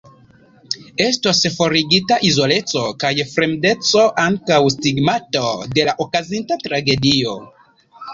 [1.03, 5.45] Estos forigita izoleco kaj fremdeco, ankaŭ stigmato
[5.77, 7.37] de la okazinta tragedio.